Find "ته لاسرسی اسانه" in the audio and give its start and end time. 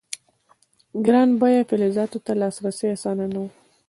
2.25-3.25